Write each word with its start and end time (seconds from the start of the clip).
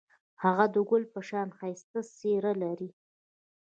هغه 0.43 0.65
د 0.73 0.75
ګل 0.89 1.03
په 1.13 1.19
شان 1.27 1.47
ښایسته 1.57 1.99
څېره 2.15 2.53
لري. 2.63 2.89